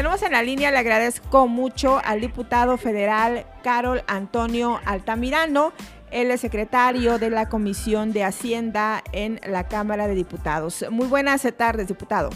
[0.00, 5.74] Tenemos en la línea, le agradezco mucho al diputado federal Carol Antonio Altamirano.
[6.10, 10.86] Él es secretario de la Comisión de Hacienda en la Cámara de Diputados.
[10.90, 12.30] Muy buenas tardes, diputado.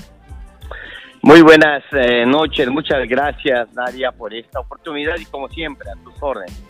[1.22, 6.22] Muy buenas eh, noches, muchas gracias Nadia por esta oportunidad y como siempre a tus
[6.22, 6.62] órdenes.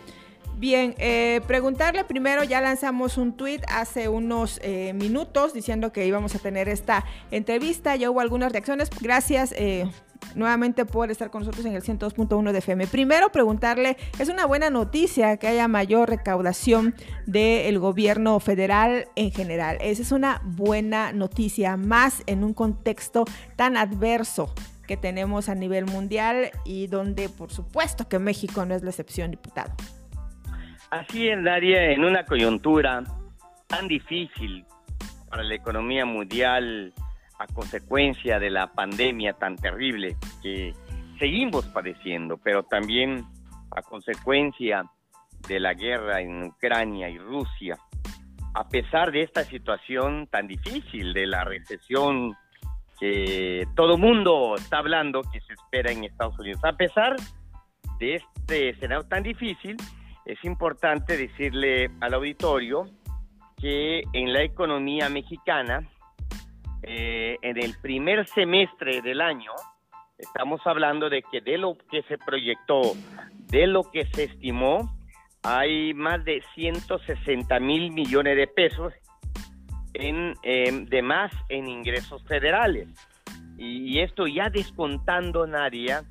[0.57, 6.33] Bien, eh, preguntarle primero, ya lanzamos un tuit hace unos eh, minutos diciendo que íbamos
[6.33, 9.85] a tener esta entrevista, ya hubo algunas reacciones, gracias eh,
[10.35, 12.87] nuevamente por estar con nosotros en el 102.1 de FM.
[12.87, 19.77] Primero preguntarle, es una buena noticia que haya mayor recaudación del gobierno federal en general,
[19.81, 23.25] esa es una buena noticia, más en un contexto
[23.55, 24.53] tan adverso
[24.87, 29.31] que tenemos a nivel mundial y donde por supuesto que México no es la excepción,
[29.31, 29.73] diputado.
[30.91, 33.03] Así es, Daria, en una coyuntura
[33.67, 34.65] tan difícil
[35.29, 36.93] para la economía mundial
[37.39, 40.73] a consecuencia de la pandemia tan terrible que
[41.19, 43.25] seguimos padeciendo, pero también
[43.71, 44.85] a consecuencia
[45.47, 47.77] de la guerra en Ucrania y Rusia.
[48.53, 52.33] A pesar de esta situación tan difícil, de la recesión
[52.99, 57.17] que todo mundo está hablando que se espera en Estados Unidos, a pesar
[57.99, 59.75] de este escenario tan difícil,
[60.25, 62.89] es importante decirle al auditorio
[63.57, 65.87] que en la economía mexicana,
[66.87, 69.51] eh, en el primer semestre del año,
[70.17, 72.81] estamos hablando de que de lo que se proyectó,
[73.47, 74.95] de lo que se estimó,
[75.41, 78.93] hay más de 160 mil millones de pesos
[79.93, 82.87] en, em, de más en ingresos federales.
[83.57, 86.03] Y, esto ya descontando, Nadia,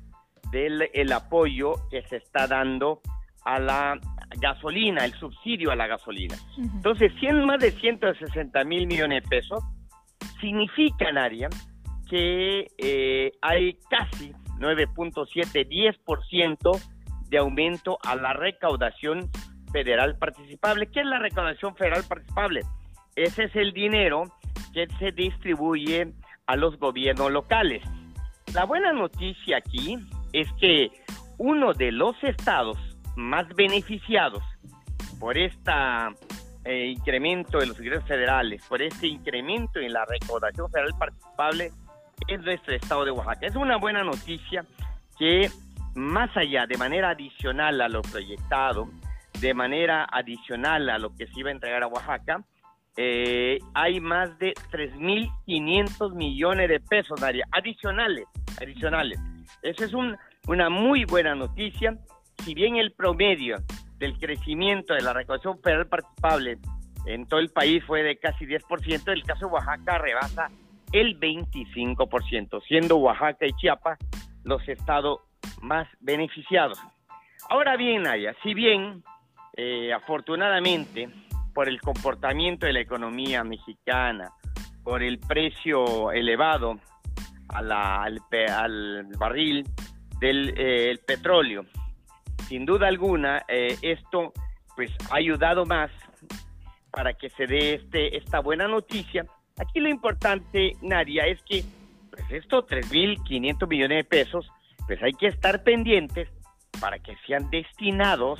[0.51, 3.01] del el apoyo que se está dando
[3.45, 3.99] a la
[4.41, 6.35] gasolina, el subsidio a la gasolina.
[6.57, 9.63] Entonces, 100, más de 160 mil millones de pesos
[10.39, 11.49] significa, Nadia,
[12.09, 16.81] que eh, hay casi 9.7, 10%
[17.29, 19.29] de aumento a la recaudación
[19.71, 20.87] federal participable.
[20.87, 22.61] ¿Qué es la recaudación federal participable?
[23.15, 24.23] Ese es el dinero
[24.73, 26.13] que se distribuye
[26.47, 27.83] a los gobiernos locales.
[28.53, 29.97] La buena noticia aquí
[30.31, 30.91] es que
[31.37, 32.77] uno de los estados
[33.15, 34.43] más beneficiados
[35.19, 35.37] por
[36.65, 41.71] este incremento de los ingresos federales, por este incremento en la recaudación federal participable,
[42.27, 43.45] es nuestro estado de Oaxaca.
[43.45, 44.65] Es una buena noticia
[45.19, 45.51] que
[45.93, 48.89] más allá, de manera adicional a lo proyectado,
[49.39, 52.43] de manera adicional a lo que se iba a entregar a Oaxaca,
[52.97, 57.21] eh, hay más de 3.500 millones de pesos,
[57.51, 58.25] adicionales,
[58.59, 59.19] adicionales.
[59.61, 60.17] Esa es un,
[60.47, 61.95] una muy buena noticia
[62.43, 63.57] si bien el promedio
[63.97, 66.57] del crecimiento de la recaudación federal participable
[67.05, 70.49] en todo el país fue de casi 10%, el caso de Oaxaca rebasa
[70.91, 73.99] el 25%, siendo Oaxaca y Chiapas
[74.43, 75.19] los estados
[75.61, 76.79] más beneficiados.
[77.49, 79.03] Ahora bien, Naya, si bien
[79.55, 81.09] eh, afortunadamente
[81.53, 84.31] por el comportamiento de la economía mexicana,
[84.83, 86.79] por el precio elevado
[87.49, 88.19] al,
[89.17, 89.63] barril
[90.19, 91.65] del eh, petróleo,
[92.47, 94.33] sin duda alguna, eh, esto
[94.75, 95.91] pues ha ayudado más
[96.91, 99.25] para que se dé este, esta buena noticia.
[99.57, 101.63] Aquí lo importante, Nadia, es que
[102.09, 104.49] pues estos 3.500 millones de pesos,
[104.87, 106.29] pues hay que estar pendientes
[106.79, 108.39] para que sean destinados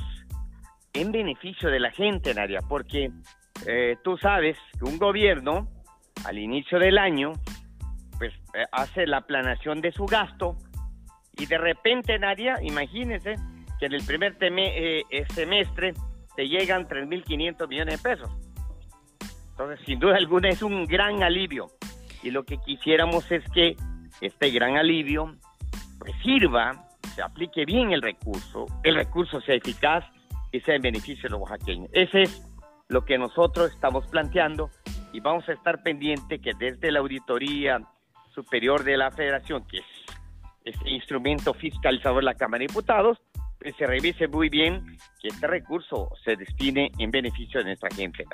[0.93, 3.11] en beneficio de la gente, Nadia, porque
[3.65, 5.67] eh, tú sabes que un gobierno
[6.25, 7.33] al inicio del año,
[8.17, 10.57] pues eh, hace la planación de su gasto
[11.37, 13.35] y de repente, Nadia, imagínese,
[13.89, 15.93] que en el primer eh, eh, semestre
[16.35, 18.31] te llegan 3.500 millones de pesos.
[19.51, 21.67] Entonces, sin duda alguna, es un gran alivio.
[22.23, 23.75] Y lo que quisiéramos es que
[24.21, 25.35] este gran alivio
[25.99, 30.03] pues, sirva, se aplique bien el recurso, el recurso sea eficaz
[30.51, 31.89] y sea en beneficio de los oaxaqueños.
[31.93, 32.41] Ese es
[32.89, 34.69] lo que nosotros estamos planteando
[35.13, 37.79] y vamos a estar pendiente que desde la Auditoría
[38.33, 39.85] Superior de la Federación, que es
[40.65, 43.19] este instrumento fiscalizador de la Cámara de Diputados,
[43.77, 48.25] se revise muy bien que este recurso se destine en beneficio de nuestra gente.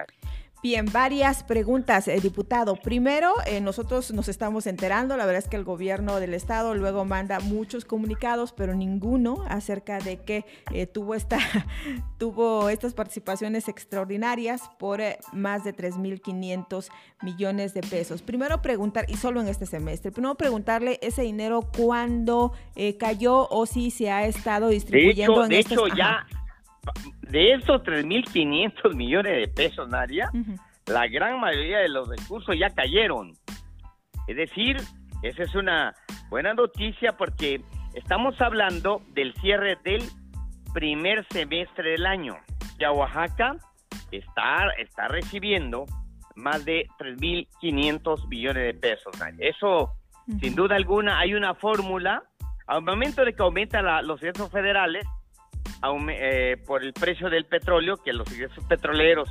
[0.64, 2.76] Bien, varias preguntas, eh, diputado.
[2.76, 7.04] Primero, eh, nosotros nos estamos enterando, la verdad es que el gobierno del estado luego
[7.04, 11.40] manda muchos comunicados, pero ninguno acerca de que eh, tuvo esta
[12.20, 15.02] tuvo estas participaciones extraordinarias por
[15.34, 16.90] más de 3.500
[17.24, 18.22] millones de pesos.
[18.22, 22.54] Primero preguntar, y solo en este semestre, primero preguntarle ese dinero cuándo
[23.00, 26.28] cayó o si se ha estado distribuyendo de hecho, en de hecho ya
[27.22, 30.30] de esos 3.500 millones de pesos, Nadia,
[30.88, 33.34] la gran mayoría de los recursos ya cayeron.
[34.28, 34.78] Es decir,
[35.24, 35.94] esa es una
[36.30, 37.62] buena noticia porque
[37.94, 40.04] Estamos hablando del cierre del
[40.74, 42.38] primer semestre del año.
[42.80, 43.58] Ya Oaxaca
[44.12, 45.86] está, está recibiendo
[46.36, 49.14] más de 3.500 billones de pesos.
[49.40, 49.92] Eso,
[50.40, 52.24] sin duda alguna, hay una fórmula.
[52.66, 55.06] Al momento de que aumentan los ingresos federales,
[56.10, 59.30] eh, por el precio del petróleo, que los ingresos petroleros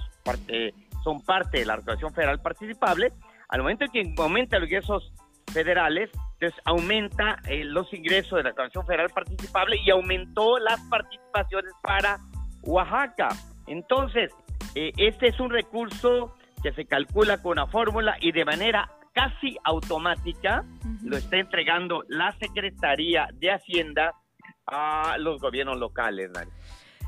[1.05, 3.13] son parte de la Recaudación Federal Participable,
[3.49, 5.13] al momento en que aumentan los ingresos
[5.53, 11.73] federales, entonces aumenta eh, los ingresos de la Recaudación Federal Participable y aumentó las participaciones
[11.83, 12.19] para
[12.63, 13.29] Oaxaca.
[13.67, 14.33] Entonces,
[14.75, 19.57] eh, este es un recurso que se calcula con una fórmula y de manera casi
[19.65, 20.65] automática
[21.03, 24.15] lo está entregando la Secretaría de Hacienda
[24.67, 26.31] a los gobiernos locales.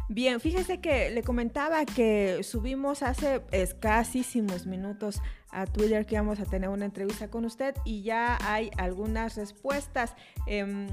[0.08, 6.44] Bien, fíjese que le comentaba que subimos hace escasísimos minutos a Twitter que íbamos a
[6.44, 10.14] tener una entrevista con usted y ya hay algunas respuestas.
[10.46, 10.88] Em,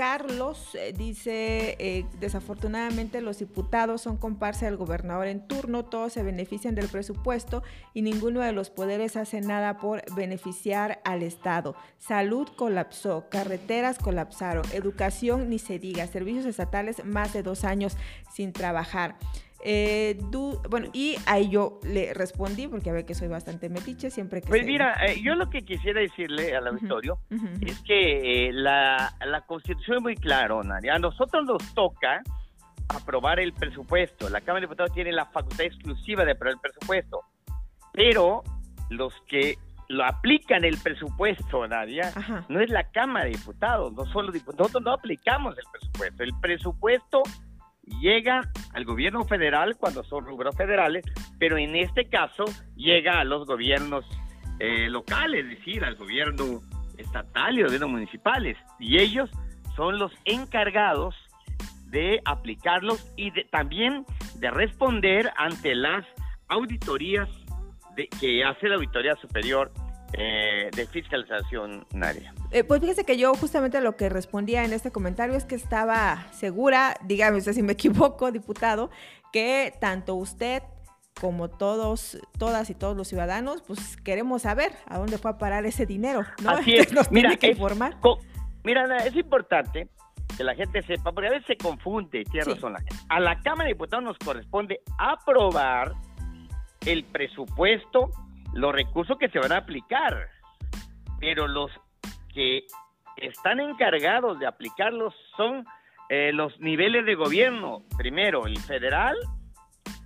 [0.00, 6.22] Carlos eh, dice, eh, desafortunadamente los diputados son comparsa del gobernador en turno, todos se
[6.22, 7.62] benefician del presupuesto
[7.92, 11.76] y ninguno de los poderes hace nada por beneficiar al Estado.
[11.98, 17.98] Salud colapsó, carreteras colapsaron, educación ni se diga, servicios estatales más de dos años
[18.32, 19.18] sin trabajar.
[19.62, 20.18] Eh,
[20.70, 24.48] bueno, y ahí yo le respondí, porque a ver que soy bastante metiche, siempre que...
[24.48, 27.18] Pues mira, eh, yo lo que quisiera decirle al auditorio
[27.60, 30.94] es que eh, la, la, constitución es muy clara, Nadia.
[30.94, 32.22] A nosotros nos toca
[32.88, 34.30] aprobar el presupuesto.
[34.30, 37.20] La Cámara de Diputados tiene la facultad exclusiva de aprobar el presupuesto.
[37.92, 38.42] Pero
[38.88, 39.56] los que
[39.88, 42.12] lo aplican el presupuesto, Nadia,
[42.48, 44.60] no es la Cámara de Diputados, no son los diputados.
[44.60, 46.22] Nosotros no aplicamos el presupuesto.
[46.22, 47.22] El presupuesto
[48.00, 51.04] llega al gobierno federal cuando son rubros federales,
[51.38, 52.44] pero en este caso
[52.76, 54.04] llega a los gobiernos
[54.58, 56.60] eh, locales, es decir, al gobierno
[56.98, 59.30] estatal y gobiernos municipales, y ellos
[59.76, 61.14] son los encargados
[61.86, 64.04] de aplicarlos y también
[64.36, 66.06] de responder ante las
[66.48, 67.28] auditorías
[67.96, 69.72] de, que hace la Auditoría Superior
[70.12, 72.34] eh, de fiscalización área.
[72.50, 76.26] Eh, pues fíjese que yo justamente lo que respondía en este comentario es que estaba
[76.32, 78.90] segura, dígame usted si me equivoco, diputado,
[79.32, 80.62] que tanto usted
[81.20, 85.66] como todos, todas y todos los ciudadanos, pues queremos saber a dónde fue a parar
[85.66, 86.50] ese dinero, ¿no?
[86.50, 86.92] Así es.
[86.92, 87.96] Nos mira, tiene que informar.
[88.64, 89.88] Mira, es importante
[90.36, 92.96] que la gente sepa, porque a veces se confunde, tiene razón la gente.
[93.08, 95.94] A la Cámara de Diputados nos corresponde aprobar
[96.86, 98.10] el presupuesto
[98.52, 100.28] los recursos que se van a aplicar,
[101.18, 101.70] pero los
[102.32, 102.66] que
[103.16, 105.64] están encargados de aplicarlos son
[106.08, 107.84] eh, los niveles de gobierno.
[107.96, 109.16] Primero, el federal,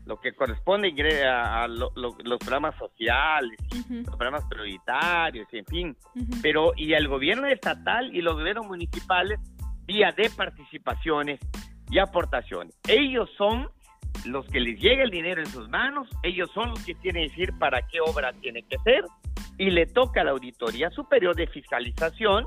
[0.05, 0.93] lo que corresponde
[1.27, 3.59] a, los programas sociales,
[3.89, 5.97] los programas prioritarios, en fin,
[6.43, 9.41] pero y el gobierno estatal y los gobiernos municipales
[9.87, 11.41] vía de participaciones
[11.91, 12.75] y aportaciones.
[12.87, 13.69] Ellos son
[14.25, 17.31] los que les llega el dinero en sus manos, ellos son los que tienen que
[17.31, 19.05] decir para qué obra tiene que ser
[19.59, 22.47] y le toca a la Auditoría Superior de Fiscalización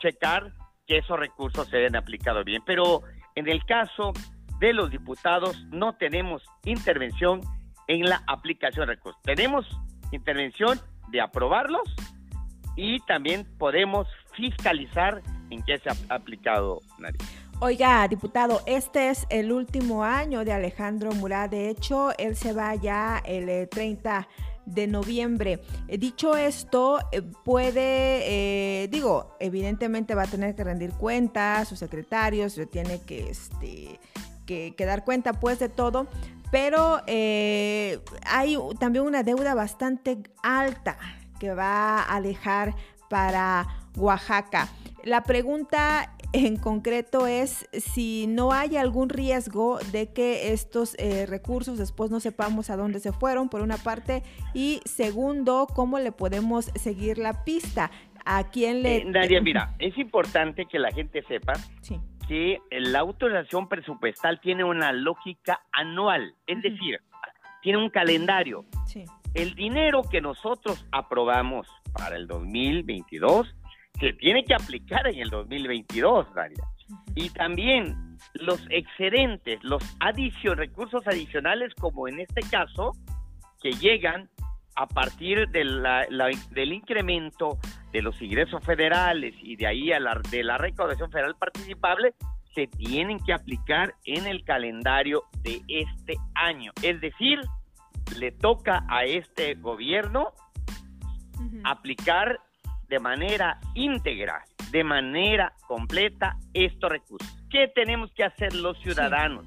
[0.00, 0.52] checar
[0.86, 2.62] que esos recursos se hayan aplicado bien.
[2.66, 3.02] Pero
[3.34, 4.12] en el caso
[4.58, 7.40] de los diputados no tenemos intervención
[7.86, 9.20] en la aplicación de recursos.
[9.22, 9.66] Tenemos
[10.12, 11.94] intervención de aprobarlos
[12.76, 17.18] y también podemos fiscalizar en qué se ha aplicado nadie.
[17.62, 21.50] Oiga, diputado, este es el último año de Alejandro Murat.
[21.50, 25.60] De hecho, él se va ya el 30 eh, de noviembre.
[25.86, 32.58] Eh, dicho esto, eh, puede, digo, evidentemente va a tener que rendir cuentas, sus secretarios,
[32.72, 34.00] tiene que, este,
[34.46, 36.06] que, dar cuenta pues de todo,
[36.50, 40.96] pero hay también una deuda bastante alta
[41.38, 42.74] que va a dejar
[43.10, 44.68] para Oaxaca.
[45.04, 51.78] La pregunta en concreto es si no hay algún riesgo de que estos eh, recursos
[51.78, 54.22] después no sepamos a dónde se fueron, por una parte,
[54.54, 57.90] y segundo, cómo le podemos seguir la pista.
[58.24, 58.98] ¿A quién le...?
[58.98, 61.54] Eh, mira, es importante que la gente sepa
[62.28, 67.00] que la autorización presupuestal tiene una lógica anual, es decir,
[67.60, 68.64] tiene un calendario.
[69.34, 73.52] El dinero que nosotros aprobamos para el 2022
[74.00, 76.64] se tiene que aplicar en el 2022, Daria.
[77.14, 79.82] Y también los excedentes, los
[80.56, 82.92] recursos adicionales, como en este caso,
[83.62, 84.28] que llegan
[84.76, 85.64] a partir de
[86.50, 87.58] del incremento
[87.92, 92.14] de los ingresos federales y de ahí a la, de la recaudación federal participable,
[92.54, 96.72] se tienen que aplicar en el calendario de este año.
[96.82, 97.40] Es decir,
[98.16, 100.32] le toca a este gobierno
[101.64, 102.40] aplicar
[102.90, 107.28] de manera íntegra de manera completa estos recursos.
[107.50, 109.46] ¿Qué tenemos que hacer los ciudadanos?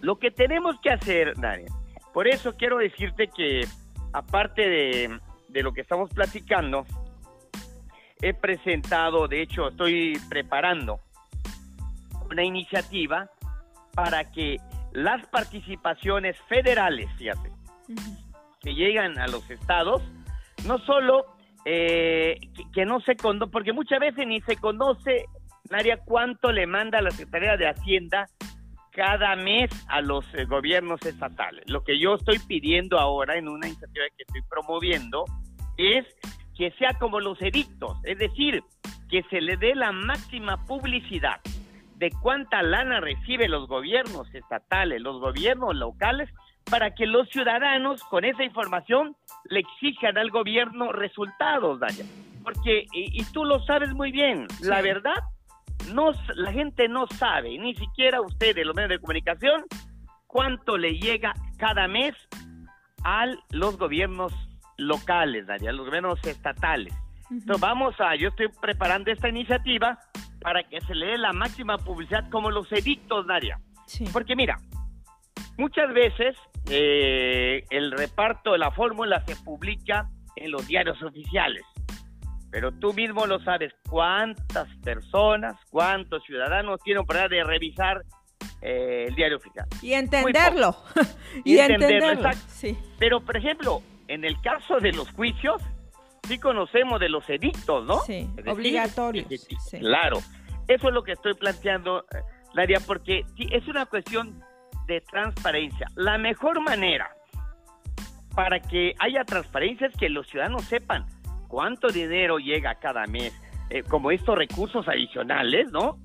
[0.00, 1.68] Lo que tenemos que hacer, Daria,
[2.12, 3.66] por eso quiero decirte que
[4.12, 6.84] aparte de, de lo que estamos platicando,
[8.20, 11.00] he presentado, de hecho estoy preparando
[12.30, 13.30] una iniciativa
[13.94, 14.58] para que
[14.92, 17.50] las participaciones federales, fíjate,
[18.60, 20.02] que llegan a los estados,
[20.66, 22.38] no solo eh,
[22.72, 25.26] que, no se conoce, porque muchas veces ni se conoce,
[25.70, 28.26] María, cuánto le manda la Secretaría de Hacienda
[28.92, 31.64] cada mes a los eh, gobiernos estatales.
[31.68, 35.24] Lo que yo estoy pidiendo ahora en una iniciativa que estoy promoviendo
[35.76, 36.06] es
[36.56, 38.62] que sea como los edictos, es decir,
[39.08, 41.40] que se le dé la máxima publicidad
[41.96, 46.30] de cuánta lana reciben los gobiernos estatales, los gobiernos locales,
[46.68, 52.04] para que los ciudadanos con esa información le exijan al gobierno resultados, Daya.
[52.42, 55.22] Porque, y, tú lo sabes muy bien, la verdad,
[55.92, 59.64] no, la gente no sabe, ni siquiera ustedes, los medios de comunicación,
[60.26, 62.14] cuánto le llega cada mes
[63.04, 64.32] a los gobiernos
[64.78, 66.94] locales, Daria, a los gobiernos estatales.
[67.30, 69.98] Entonces vamos a, yo estoy preparando esta iniciativa
[70.40, 73.60] para que se le dé la máxima publicidad como los edictos, Daria.
[74.12, 74.56] Porque mira,
[75.58, 76.36] muchas veces
[76.68, 81.62] eh, el reparto de la fórmula se publica en los diarios oficiales.
[82.50, 88.02] Pero tú mismo lo sabes, cuántas personas, cuántos ciudadanos tienen oportunidad de revisar
[88.60, 89.66] eh, el diario oficial.
[89.80, 90.76] Y entenderlo.
[91.44, 92.30] y, entenderlo.
[92.48, 92.76] Sí.
[92.98, 95.62] Pero, por ejemplo, en el caso de los juicios,
[96.26, 98.00] sí conocemos de los edictos, ¿no?
[98.00, 99.46] Sí, obligatorios.
[99.70, 100.18] Claro.
[100.66, 102.04] Eso es lo que estoy planteando,
[102.54, 104.42] Nadia, porque es una cuestión
[104.90, 105.86] de transparencia.
[105.94, 107.10] La mejor manera
[108.34, 111.06] para que haya transparencia es que los ciudadanos sepan
[111.48, 113.32] cuánto dinero llega cada mes,
[113.70, 115.98] eh, como estos recursos adicionales, ¿no?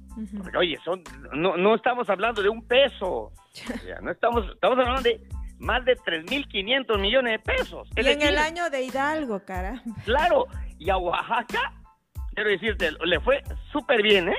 [0.58, 3.32] oye, son, no, no estamos hablando de un peso,
[4.02, 5.22] no estamos, estamos hablando de
[5.60, 7.90] más de 3.500 millones de pesos.
[7.96, 9.82] y en el año de Hidalgo, cara.
[10.04, 10.46] Claro,
[10.78, 11.74] y a Oaxaca,
[12.34, 14.38] quiero decirte, le fue súper bien, ¿eh?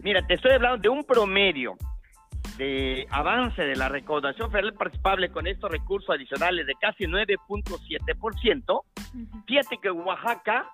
[0.00, 1.76] Mira, te estoy hablando de un promedio
[2.58, 8.82] de avance de la recaudación federal participable con estos recursos adicionales de casi 9.7%,
[9.46, 10.68] fíjate que Oaxaca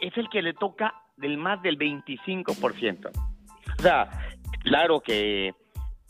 [0.00, 3.10] es el que le toca del más del 25%.
[3.78, 4.08] O sea,
[4.62, 5.52] claro que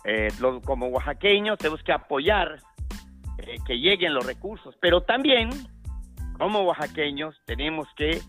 [0.04, 0.28] eh,
[0.64, 2.60] como oaxaqueños tenemos que apoyar
[3.38, 5.50] eh, que lleguen los recursos, pero también
[6.38, 8.20] como oaxaqueños tenemos que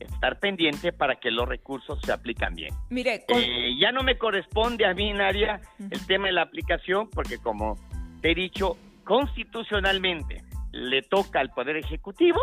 [0.00, 2.74] estar pendiente para que los recursos se aplican bien.
[2.90, 7.38] Mire, eh, ya no me corresponde a mí, Nadia, el tema de la aplicación, porque
[7.38, 7.76] como
[8.20, 12.42] te he dicho, constitucionalmente le toca al Poder Ejecutivo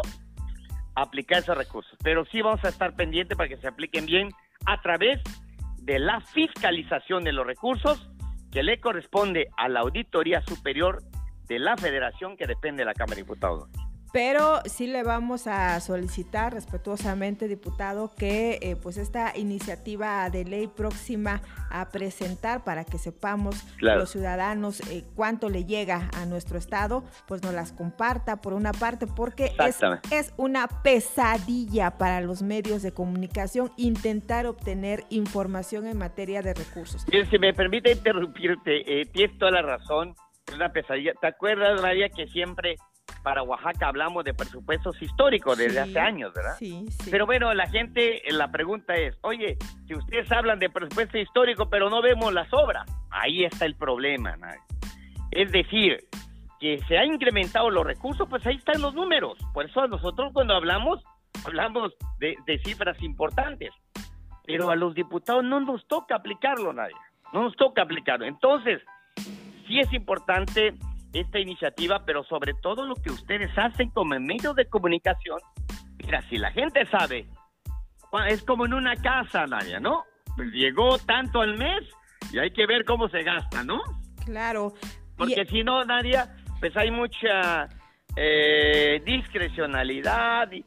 [0.95, 4.29] aplicar esos recursos, pero sí vamos a estar pendientes para que se apliquen bien
[4.65, 5.21] a través
[5.77, 8.09] de la fiscalización de los recursos
[8.51, 11.03] que le corresponde a la Auditoría Superior
[11.47, 13.69] de la Federación que depende de la Cámara de Diputados
[14.15, 20.67] pero sí le vamos a solicitar respetuosamente, diputado, que eh, pues esta iniciativa de ley
[20.67, 27.03] próxima a presentar para que sepamos los ciudadanos eh, cuánto le llega a nuestro estado,
[27.27, 32.83] pues nos las comparta por una parte, porque es, es una pesadilla para los medios
[32.83, 37.05] de comunicación intentar obtener información en materia de recursos.
[37.11, 40.15] si me permite interrumpirte, eh, tienes toda la razón,
[40.47, 41.11] es una pesadilla.
[41.19, 42.77] ¿Te acuerdas, María, que siempre
[43.25, 46.55] para Oaxaca hablamos de presupuestos históricos desde hace años, ¿verdad?
[46.59, 47.09] Sí, sí.
[47.09, 51.89] Pero bueno, la gente, la pregunta es, oye, si ustedes hablan de presupuesto histórico, pero
[51.89, 54.37] no vemos las obras, ahí está el problema.
[55.31, 56.07] Es decir,
[56.59, 59.39] que se han incrementado los recursos, pues ahí están los números.
[59.55, 61.03] Por eso nosotros cuando hablamos,
[61.47, 63.71] hablamos de, de cifras importantes.
[64.45, 66.93] Pero a los diputados no nos toca aplicarlo, nadie.
[67.33, 68.27] No nos toca aplicarlo.
[68.27, 68.83] Entonces,
[69.65, 70.75] sí es importante
[71.15, 75.39] esta iniciativa, pero sobre todo lo que ustedes hacen como medios de comunicación.
[75.97, 77.25] Mira, si la gente sabe,
[78.27, 80.03] es como en una casa, Nadia, ¿no?
[80.35, 81.83] Pues llegó tanto al mes
[82.31, 83.81] y hay que ver cómo se gasta, ¿no?
[84.25, 84.73] Claro.
[85.17, 87.69] Porque si no, Nadia, pues hay mucha
[88.15, 90.65] eh, discrecionalidad y,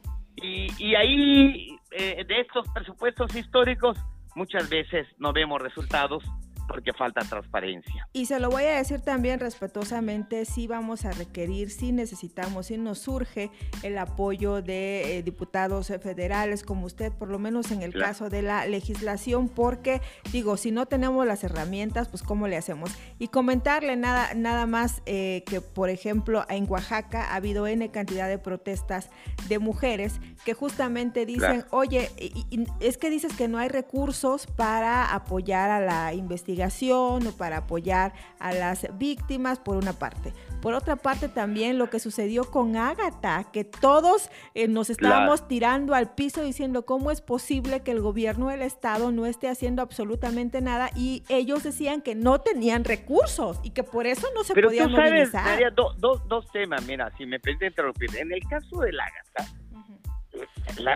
[0.77, 3.97] y, ahí eh, de estos presupuestos históricos
[4.35, 6.23] muchas veces no vemos resultados
[6.69, 8.07] porque falta transparencia.
[8.13, 12.77] Y se lo voy a decir también respetuosamente, sí vamos a requerir, sí necesitamos, sí
[12.77, 13.49] nos surge
[13.81, 18.43] el apoyo de eh, diputados federales como usted, por lo menos en el caso de
[18.43, 22.91] la legislación, porque digo, si no tenemos las herramientas, pues cómo le hacemos.
[23.17, 28.27] Y comentarle nada, nada más eh, que, por ejemplo, en Oaxaca ha habido N cantidad
[28.27, 29.09] de protestas
[29.47, 32.11] de mujeres que justamente dicen, oye,
[32.79, 36.58] es que dices que no hay recursos para apoyar a la investigación
[36.91, 40.33] o para apoyar a las víctimas, por una parte.
[40.61, 45.95] Por otra parte, también lo que sucedió con Ágata, que todos eh, nos estábamos tirando
[45.95, 50.61] al piso diciendo cómo es posible que el gobierno del Estado no esté haciendo absolutamente
[50.61, 54.67] nada y ellos decían que no tenían recursos y que por eso no se Pero
[54.67, 58.09] podían tú sabes, María, dos temas, mira, si me permite interrumpir.
[58.17, 59.49] En el caso de Ágata,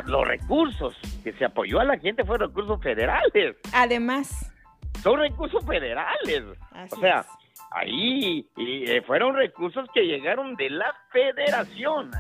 [0.05, 3.55] los recursos que se apoyó a la gente fueron recursos federales.
[3.74, 4.52] Además
[5.02, 6.44] son recursos federales.
[6.92, 7.26] o sea,
[7.72, 12.12] ahí y, eh, fueron recursos que llegaron de la federación.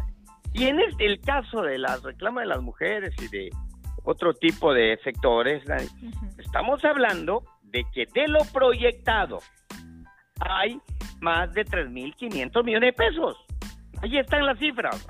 [0.53, 3.49] Y en el, caso de las reclamas de las mujeres y de
[4.03, 5.63] otro tipo de sectores,
[6.37, 9.39] estamos hablando de que de lo proyectado
[10.39, 10.79] hay
[11.21, 13.37] más de 3.500 millones de pesos.
[14.01, 15.07] Ahí están las cifras.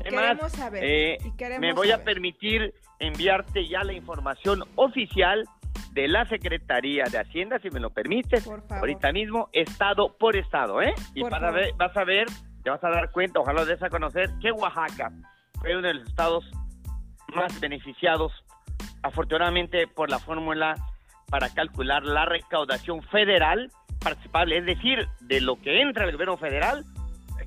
[0.00, 1.18] Además, saber, eh,
[1.60, 5.44] me voy a permitir enviarte ya la información oficial
[5.94, 10.92] de la Secretaría de Hacienda, si me lo permites, ahorita mismo, estado por estado, ¿eh?
[11.14, 12.26] Y para ver, vas a ver,
[12.64, 15.12] te vas a dar cuenta, ojalá des a conocer, que Oaxaca
[15.60, 16.44] fue uno de los estados
[17.36, 18.32] más beneficiados,
[19.04, 20.74] afortunadamente, por la fórmula
[21.30, 23.70] para calcular la recaudación federal
[24.00, 26.84] participable, es decir, de lo que entra el gobierno federal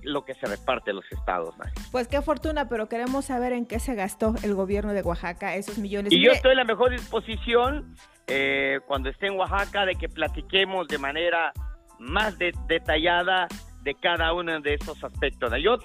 [0.04, 1.56] lo que se reparte los estados.
[1.92, 5.78] Pues qué fortuna, pero queremos saber en qué se gastó el gobierno de Oaxaca esos
[5.78, 6.14] millones.
[6.14, 7.96] Y yo estoy en la mejor disposición
[8.28, 11.52] eh, cuando esté en Oaxaca de que platiquemos de manera
[12.00, 13.48] más detallada
[13.84, 15.52] de cada uno de esos aspectos.
[15.62, 15.78] Yo,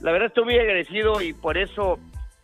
[0.00, 1.98] la verdad, estoy muy agradecido y por eso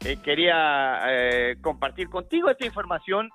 [0.04, 3.30] eh, quería eh, compartir contigo esta información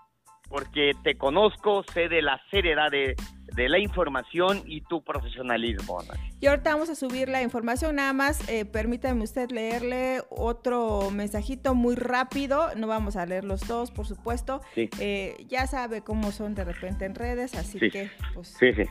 [0.48, 3.16] porque te conozco, sé de la seriedad de,
[3.56, 6.00] de la información y tu profesionalismo.
[6.40, 11.76] Y ahorita vamos a subir la información, nada más eh, permítame usted leerle otro mensajito
[11.76, 14.62] muy rápido, no vamos a leer los dos, por supuesto.
[14.76, 18.56] Eh, ya sabe cómo son de repente en redes, así que pues...
[18.60, 18.84] Sí, sí.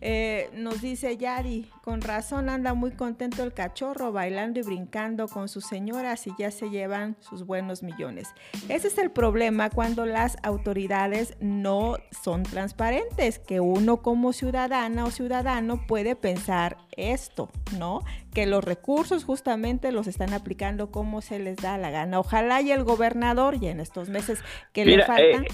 [0.00, 5.48] Eh, nos dice Yari, con razón anda muy contento el cachorro bailando y brincando con
[5.48, 8.32] sus señoras y ya se llevan sus buenos millones.
[8.68, 15.10] Ese es el problema cuando las autoridades no son transparentes, que uno como ciudadana o
[15.10, 18.02] ciudadano puede pensar esto, ¿no?
[18.32, 22.20] Que los recursos justamente los están aplicando como se les da la gana.
[22.20, 25.44] Ojalá y el gobernador y en estos meses que le faltan...
[25.44, 25.48] Eh,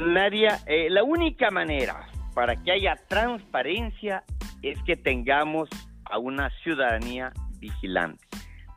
[0.00, 4.22] Nadia, eh, la única manera para que haya transparencia
[4.62, 5.68] es que tengamos
[6.04, 8.24] a una ciudadanía vigilante.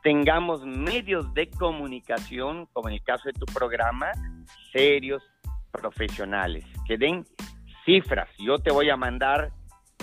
[0.02, 4.10] Tengamos medios de comunicación, como en el caso de tu programa,
[4.72, 5.22] serios,
[5.70, 7.24] profesionales, que den
[7.84, 8.28] cifras.
[8.36, 9.52] Yo te voy a mandar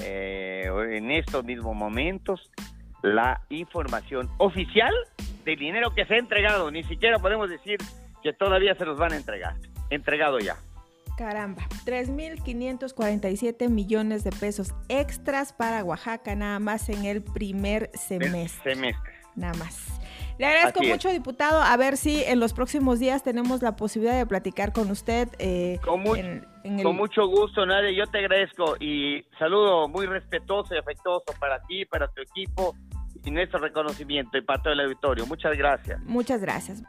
[0.01, 2.49] eh, en estos mismos momentos
[3.01, 4.93] la información oficial
[5.43, 6.71] del dinero que se ha entregado.
[6.71, 7.77] Ni siquiera podemos decir
[8.23, 9.55] que todavía se los van a entregar.
[9.89, 10.55] Entregado ya.
[11.19, 18.73] Caramba, 3.547 millones de pesos extras para Oaxaca nada más en el primer semestre.
[18.73, 19.11] semestre.
[19.35, 19.99] Nada más.
[20.37, 21.61] Le agradezco mucho, diputado.
[21.61, 25.27] A ver si en los próximos días tenemos la posibilidad de platicar con usted.
[25.39, 27.91] Eh, con, con mucho gusto, Nadia.
[27.91, 32.77] Yo te agradezco y saludo muy respetuoso y afectuoso para ti, para tu equipo
[33.25, 35.25] y nuestro reconocimiento y para todo el auditorio.
[35.25, 35.99] Muchas gracias.
[36.05, 36.81] Muchas gracias.